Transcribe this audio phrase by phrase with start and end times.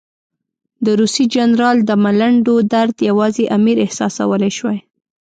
[0.85, 4.79] د روسي جنرال د ملنډو درد یوازې امیر احساسولای شوای.